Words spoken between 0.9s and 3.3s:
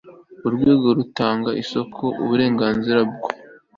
rutanga isoko uburenganzira bwo